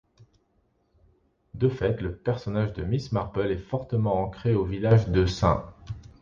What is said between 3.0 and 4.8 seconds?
Marple est fortement ancré au